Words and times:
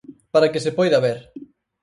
Para 0.33 0.51
que 0.51 0.63
se 0.65 0.75
poida 0.77 1.03
ver. 1.05 1.19